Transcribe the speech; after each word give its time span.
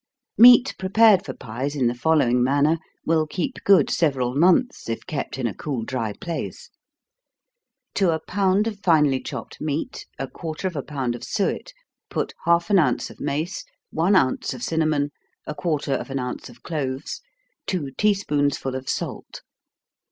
Meat 0.35 0.73
prepared 0.79 1.23
for 1.23 1.35
pies 1.35 1.75
in 1.75 1.85
the 1.85 1.93
following 1.93 2.43
manner, 2.43 2.79
will 3.05 3.27
keep 3.27 3.57
good 3.63 3.87
several 3.91 4.33
months, 4.33 4.89
if 4.89 5.05
kept 5.05 5.37
in 5.37 5.45
a 5.45 5.53
cool 5.53 5.83
dry 5.83 6.11
place: 6.11 6.71
To 8.01 8.09
a 8.09 8.19
pound 8.19 8.65
of 8.65 8.79
finely 8.79 9.21
chopped 9.21 9.61
meat, 9.61 10.07
a 10.17 10.27
quarter 10.27 10.67
of 10.67 10.75
a 10.75 10.81
pound 10.81 11.13
of 11.13 11.23
suet, 11.23 11.71
put 12.09 12.33
half 12.45 12.71
an 12.71 12.79
ounce 12.79 13.11
of 13.11 13.19
mace, 13.19 13.63
one 13.91 14.15
ounce 14.15 14.55
of 14.55 14.63
cinnamon, 14.63 15.11
a 15.45 15.53
quarter 15.53 15.93
of 15.93 16.09
an 16.09 16.17
ounce 16.17 16.49
of 16.49 16.63
cloves, 16.63 17.21
two 17.67 17.91
tea 17.95 18.15
spoonsful 18.15 18.73
of 18.75 18.89
salt. 18.89 19.43